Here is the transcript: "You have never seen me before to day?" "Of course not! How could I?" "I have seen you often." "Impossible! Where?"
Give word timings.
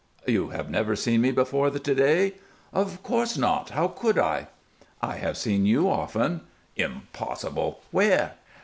"You 0.25 0.49
have 0.49 0.67
never 0.67 0.95
seen 0.95 1.21
me 1.21 1.29
before 1.29 1.69
to 1.69 1.79
day?" 1.93 2.33
"Of 2.73 3.03
course 3.03 3.37
not! 3.37 3.69
How 3.69 3.87
could 3.87 4.17
I?" 4.17 4.47
"I 4.99 5.17
have 5.17 5.37
seen 5.37 5.67
you 5.67 5.87
often." 5.91 6.41
"Impossible! 6.75 7.81
Where?" 7.91 8.31